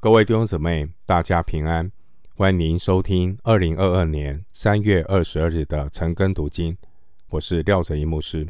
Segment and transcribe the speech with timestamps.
[0.00, 1.90] 各位弟兄姊妹，大家平安！
[2.36, 6.78] 欢迎您收听二零二二年三月二十二日的晨更读经。
[7.30, 8.46] 我是廖哲一牧师。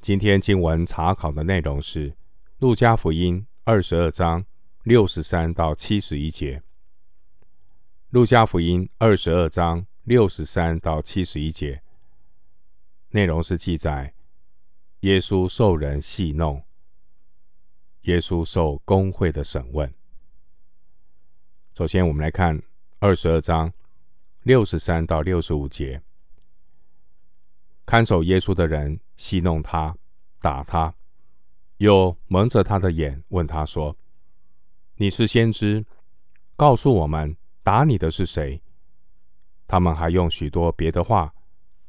[0.00, 2.10] 今天经文查考的内容是
[2.56, 4.42] 《路加福音》二十二章
[4.84, 6.56] 六十三到七十一节。
[8.08, 11.82] 《路加福音》二十二章六十三到七十一节
[13.10, 14.14] 内容是记载
[15.00, 16.64] 耶稣受人戏弄，
[18.04, 19.92] 耶稣受工会的审问。
[21.80, 22.62] 首先，我们来看
[22.98, 23.72] 二十二章
[24.42, 26.02] 六十三到六十五节。
[27.86, 29.96] 看守耶稣的人戏弄他，
[30.42, 30.94] 打他，
[31.78, 33.96] 又蒙着他的眼，问他说
[34.96, 35.82] ：“你是先知，
[36.54, 38.60] 告诉我们，打你的是谁？”
[39.66, 41.32] 他们还用许多别的话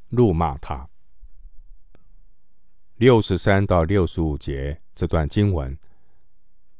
[0.07, 0.87] 怒骂他。
[2.95, 5.77] 六十三到六十五节这段经文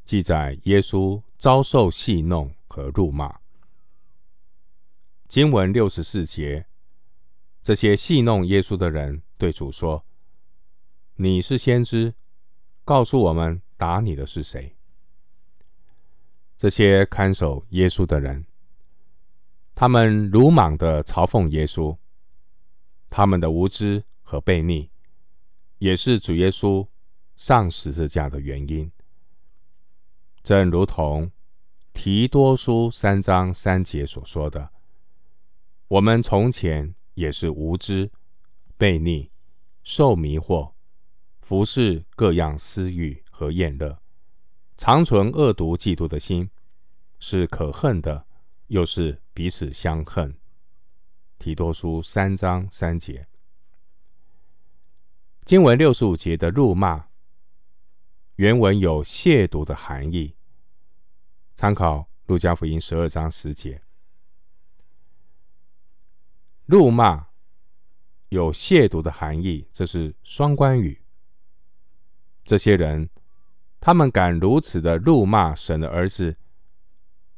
[0.06, 2.50] 记载耶稣遭受戏弄。
[2.72, 3.42] 和辱骂。
[5.28, 6.66] 经文六十四节，
[7.62, 10.06] 这些戏弄耶稣的人对主说
[11.16, 12.14] ：“你是先知，
[12.86, 14.76] 告诉我们打你的是谁？”
[16.58, 18.46] 这些看守耶稣的人，
[19.76, 21.98] 他们鲁莽的嘲讽耶稣，
[23.10, 24.90] 他们的无知和悖逆，
[25.80, 26.88] 也是主耶稣
[27.36, 28.90] 上十字架的原因。
[30.42, 31.30] 正如同。
[31.94, 34.72] 提多书三章三节所说的
[35.88, 38.12] ：“我们从前也是无知、
[38.80, 39.30] 悖逆、
[39.84, 40.72] 受迷惑，
[41.42, 44.02] 服事各样私欲和厌乐，
[44.78, 46.50] 常存恶毒嫉妒的心，
[47.20, 48.26] 是可恨的，
[48.68, 50.36] 又是彼此相恨。”
[51.38, 53.28] 提多书三章三节。
[55.44, 57.08] 经文六十五节的辱骂，
[58.36, 60.36] 原文有亵渎的含义。
[61.62, 63.84] 参考路加福音十二章十节，
[66.66, 67.28] 怒骂
[68.30, 71.04] 有亵渎的含义，这是双关语。
[72.44, 73.08] 这些人，
[73.80, 76.36] 他们敢如此的怒骂神的儿子，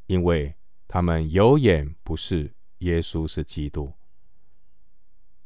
[0.06, 0.54] 因为
[0.88, 3.92] 他们有眼不识耶稣是基督，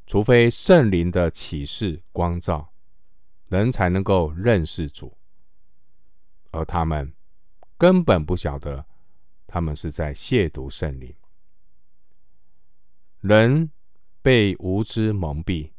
[0.07, 2.73] 除非圣灵的启示光照，
[3.49, 5.19] 人才能够认识主，
[6.53, 7.13] 而他们。
[7.79, 8.85] 根本不晓得，
[9.47, 11.15] 他们是在亵渎圣灵。
[13.21, 13.71] 人
[14.21, 15.71] 被无知蒙蔽，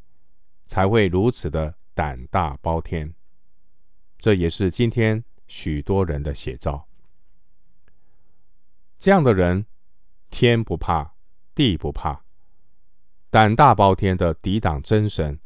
[0.66, 3.14] 才会如此的胆大包天。
[4.18, 6.88] 这也是今天许多人的写照。
[8.98, 9.66] 这样的人，
[10.30, 11.16] 天不怕，
[11.54, 12.24] 地不怕，
[13.30, 15.38] 胆大包天的抵挡真神，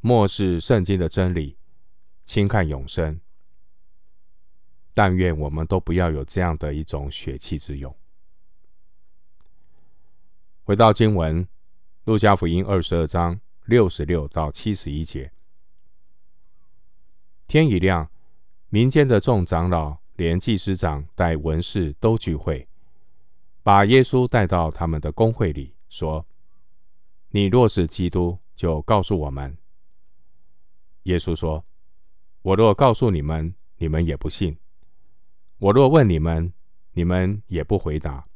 [0.00, 1.56] 漠视圣经的真理，
[2.24, 3.20] 轻看永生。
[4.98, 7.96] 但愿我们都不要有这样的一种血气之勇。
[10.64, 11.44] 回到经文，
[12.02, 15.30] 《路加福音》二十二章六十六到七十一节。
[17.46, 18.10] 天一亮，
[18.70, 22.66] 民间的众长老连祭司长带文士都聚会，
[23.62, 26.26] 把耶稣带到他们的公会里，说
[27.30, 29.56] ：“你若是基督，就告诉我们。”
[31.06, 31.64] 耶稣说
[32.42, 34.58] ：“我若告诉你们，你们也不信。”
[35.58, 36.52] 我若问你们，
[36.92, 38.28] 你们也不回答。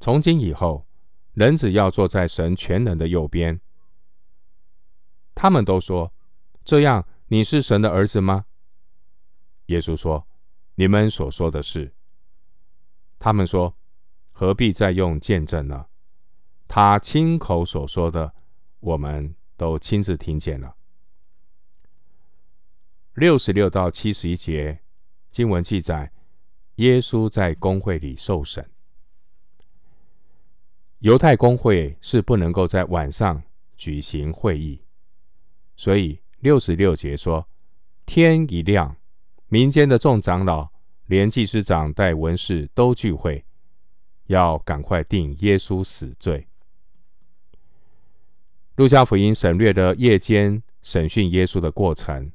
[0.00, 0.86] 从今以后，
[1.32, 3.58] 人只要坐在神全能的右边。
[5.34, 6.12] 他们都说
[6.62, 8.44] ：“这样，你是神的儿子吗？”
[9.66, 10.28] 耶稣说
[10.76, 11.94] ：“你们所说的是。”
[13.18, 13.74] 他们说
[14.32, 15.86] ：“何必再用见证呢？
[16.66, 18.34] 他亲口所说的，
[18.80, 20.76] 我们都亲自听见了。”
[23.14, 24.82] 六十六到七十一节。
[25.30, 26.10] 经文记载，
[26.76, 28.68] 耶稣在公会里受审。
[31.00, 33.40] 犹太公会是不能够在晚上
[33.76, 34.82] 举行会议，
[35.76, 37.46] 所以六十六节说
[38.04, 38.96] ：“天一亮，
[39.46, 40.68] 民间的众长老
[41.06, 43.44] 连祭司长带文士都聚会，
[44.26, 46.48] 要赶快定耶稣死罪。”
[48.74, 52.32] 路加福音省略了夜间审讯耶稣的过程。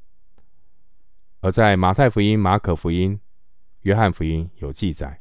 [1.44, 3.20] 而在马太福音、马可福音、
[3.82, 5.20] 约翰福音有记载，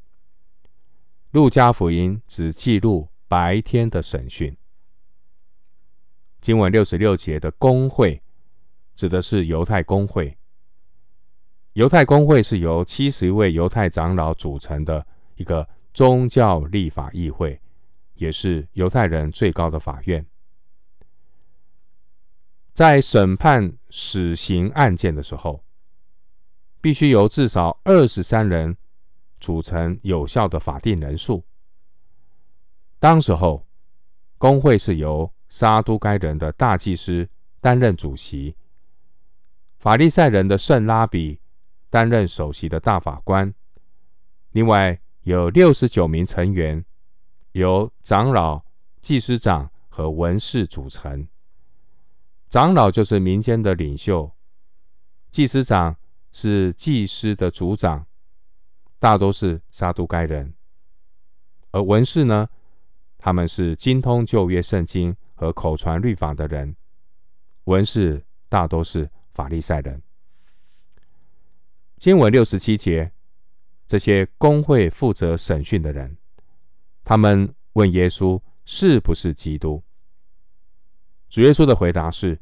[1.33, 4.57] 路加福音只记录白天的审讯。
[6.41, 8.23] 经文六十六节的公会，
[8.95, 10.39] 指的是犹太公会。
[11.73, 15.05] 犹太公会是由七十位犹太长老组成的
[15.35, 17.61] 一个宗教立法议会，
[18.15, 20.25] 也是犹太人最高的法院。
[22.73, 25.65] 在审判死刑案件的时候，
[26.83, 28.77] 必须由至少二十三人
[29.41, 31.43] 组成有效的法定人数。
[32.99, 33.65] 当时候，
[34.37, 37.29] 工会是由沙都该人的大祭司
[37.61, 38.57] 担任主席，
[39.79, 41.41] 法利赛人的圣拉比
[41.89, 43.55] 担任首席的大法官。
[44.51, 46.85] 另外有六十九名成员，
[47.53, 48.61] 由长老、
[49.01, 51.29] 祭司长和文士组成。
[52.49, 54.33] 长老就是民间的领袖，
[55.31, 55.97] 祭司长
[56.33, 58.05] 是祭司的族长，
[58.99, 60.53] 大多是撒都该人。
[61.71, 62.49] 而文士呢，
[63.17, 66.75] 他们是精通旧约圣经和口传律法的人。
[67.65, 70.03] 文士大多是法利赛人。
[71.99, 73.13] 经文六十七节。
[73.85, 76.17] 这些公会负责审讯的人，
[77.05, 79.83] 他们问耶稣是不是基督。
[81.29, 82.39] 主耶稣的回答是：“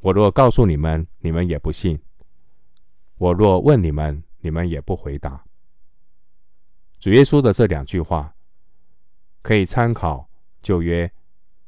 [0.00, 1.96] 我若告诉你们，你们也不信；
[3.18, 5.44] 我若问你们，你们也不回答。”
[6.98, 8.34] 主耶稣的这两句话
[9.42, 10.28] 可以参考
[10.62, 11.10] 旧约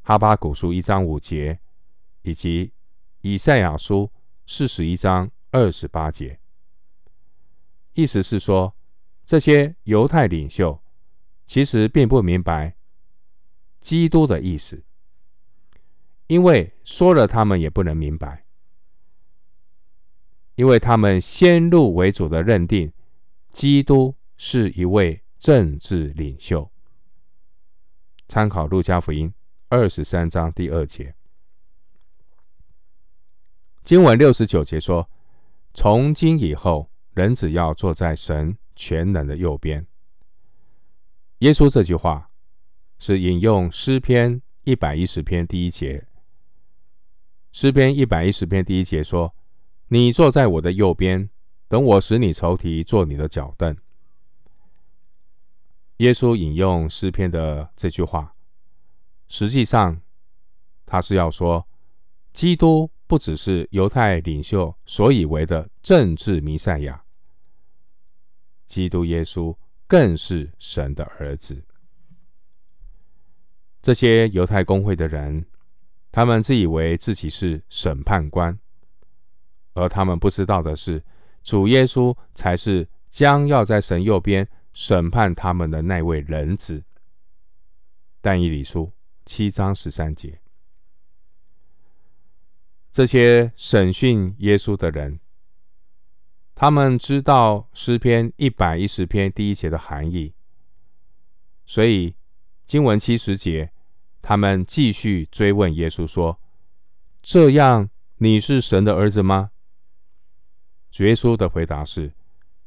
[0.03, 1.61] 哈巴谷书一章五节，
[2.23, 2.73] 以及
[3.21, 4.11] 以赛亚书
[4.47, 6.41] 四十一章二十八节，
[7.93, 8.75] 意思是说。
[9.27, 10.83] 这些犹太领袖
[11.47, 12.75] 其实并不明白
[13.81, 14.83] 基督的意思，
[16.27, 18.45] 因为说了他们也不能明白，
[20.61, 22.93] 因为他们先入为主的认定
[23.51, 26.71] 基督是一位政治领袖。
[28.29, 29.33] 参考路加福音
[29.71, 31.15] 二十三章第二节，
[33.83, 35.09] 经文六十九节说
[35.73, 39.87] ：“从今以后，人只要坐在神。”全能的右边，
[41.39, 42.31] 耶稣这句话
[42.99, 46.07] 是引用诗篇一百一十篇第一节。
[47.53, 49.35] 诗篇一百一十篇第一节说
[49.93, 51.29] ：“你坐在我的右边，
[51.67, 53.77] 等我使你仇敌坐你的脚凳。”
[55.99, 58.37] 耶稣引用诗篇的这句话，
[59.27, 60.01] 实际上
[60.87, 61.67] 他是要说，
[62.33, 67.03] 基督不只是犹太领袖所以为的政治弥赛亚。
[68.65, 69.57] 基督耶稣
[69.89, 71.65] 更是神的儿子。
[73.83, 75.45] 这些犹太公会的人，
[76.13, 78.57] 他们自以为自己是审判官，
[79.81, 81.03] 而他们不知道的是，
[81.43, 86.85] 主耶稣才是将要在神右边审判他们的那位人子。
[88.21, 88.93] 但以理书
[89.25, 90.41] 七章十三节，
[92.93, 95.19] 这些审讯耶稣的人。
[96.55, 100.35] 他们知道诗篇一百一十篇第一节的含义，
[101.65, 102.15] 所以
[102.67, 103.73] 经文七十节，
[104.21, 106.39] 他们继续追问耶稣说
[107.23, 107.89] ：“这样
[108.19, 109.53] 你是神的儿子吗？”
[110.91, 112.13] 主耶稣的回答是：“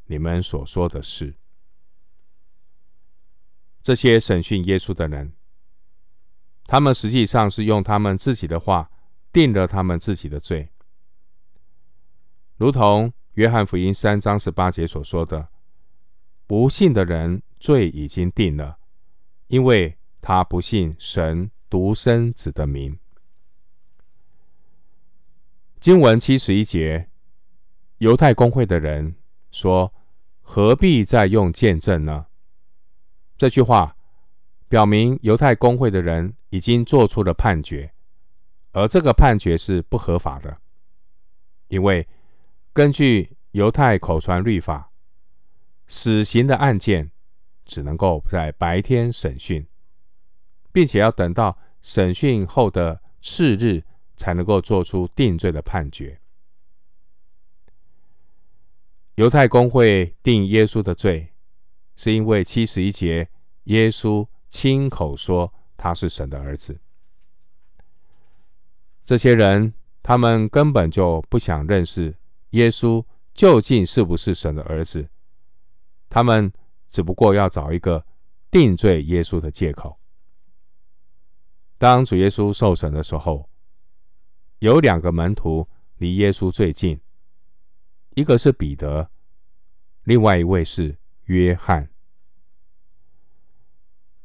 [0.07, 1.33] 你们所说的是。”
[3.81, 5.33] 这些审讯耶稣的人，
[6.65, 8.89] 他们实际上是用他们自己的话
[9.31, 10.69] 定了他们自己的罪，
[12.57, 13.13] 如同。
[13.33, 15.49] 约翰福音三章十八节所说的
[16.45, 18.77] ：“不信的人罪已经定了，
[19.47, 22.99] 因为他不信神独生子的名。”
[25.81, 27.09] 经文七十一节，
[28.03, 29.15] 犹太公会的人
[29.49, 29.93] 说
[30.43, 32.25] ：“何必再用见证呢？”
[33.39, 33.95] 这句话
[34.67, 37.93] 表明犹太公会的人已经做出了判决，
[38.73, 40.57] 而这个判决是不合法的，
[41.69, 42.05] 因为。
[42.73, 44.91] 根据犹太口传律法，
[45.85, 47.11] 死刑的案件
[47.65, 49.63] 只能够在白天审讯，
[50.71, 53.83] 并且要等到审讯后的次日
[54.15, 56.19] 才能够做出定罪的判决。
[59.15, 61.29] 犹太公会定耶稣的罪，
[61.95, 63.29] 是因为七十一节
[63.65, 66.79] 耶稣亲口说他是神的儿子。
[69.05, 72.15] 这些人他们根本就不想认识。
[72.51, 73.03] 耶稣
[73.33, 75.07] 究竟是不是神的儿子？
[76.09, 76.51] 他们
[76.89, 78.05] 只不过要找一个
[78.49, 79.99] 定罪耶稣的借口。
[81.77, 83.49] 当主耶稣受审的时候，
[84.59, 85.67] 有两个门徒
[85.97, 86.99] 离耶稣最近，
[88.15, 89.09] 一个是彼得，
[90.03, 91.89] 另外一位是约翰。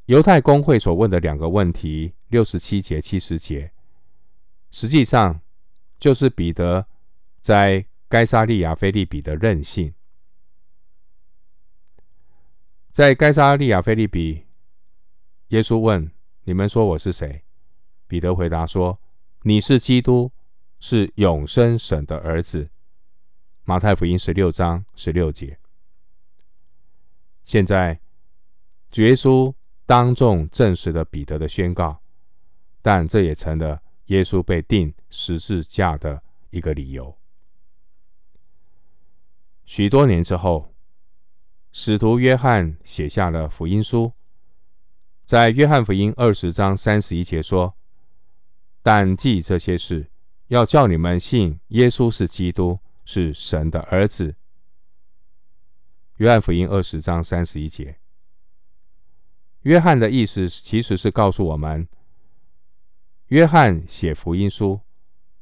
[0.06, 3.72] 犹太公会所问的两个问题，六十七节、七十节，
[4.70, 5.40] 实际上
[5.98, 6.86] 就是彼得
[7.40, 7.86] 在。
[8.10, 9.92] 该沙利亚菲利比的任性，
[12.90, 14.46] 在该沙利亚菲利比，
[15.48, 16.10] 耶稣问
[16.44, 17.44] ：“你们说我是谁？”
[18.08, 18.98] 彼得回答说
[19.44, 20.32] ：“你是基督，
[20.80, 22.70] 是永生神的儿子。”
[23.68, 25.58] 马太福音十六章十六节。
[27.44, 28.00] 现在，
[28.90, 29.52] 主耶稣
[29.84, 32.00] 当众证实了彼得的宣告，
[32.80, 37.14] 但这也成了耶稣被钉十字架的一个理由。
[39.66, 40.72] 许多年之后，
[41.70, 44.10] 使徒约翰写下了福音书，
[45.26, 47.76] 在约翰福音二十章三十一节说
[48.80, 50.10] ：“但记这些事，
[50.46, 54.36] 要叫你们信耶稣是基督，是神的儿子。”
[56.16, 57.98] 约翰福音二十章三十一节，
[59.62, 61.88] 约翰的意思其实是告诉我们，
[63.28, 64.80] 约翰写福音书，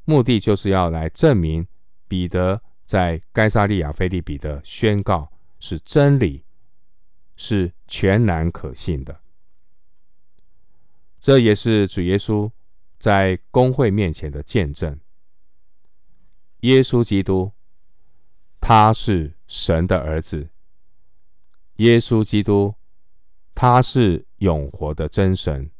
[0.05, 1.67] 目的就是要来证明
[2.07, 6.45] 彼得在该撒利亚腓立比的宣告是真理，
[7.35, 9.23] 是全然可信的。
[11.19, 12.49] 这也是主耶稣
[12.99, 15.01] 在公会面前的见证。
[16.61, 17.51] 耶稣基督，
[18.61, 20.49] 他是神的儿子。
[21.77, 22.75] 耶稣基督，
[23.55, 25.71] 他是永活的真神。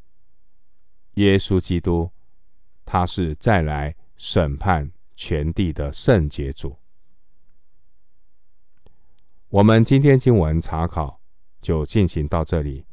[1.15, 2.11] 耶稣基督，
[2.85, 6.77] 他是再来审判全地的圣洁主。
[9.49, 11.19] 我们今天经文查考
[11.61, 12.85] 就进行到这里，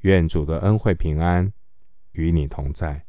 [0.00, 1.52] 愿主的恩惠平安
[2.12, 3.06] 与你同在。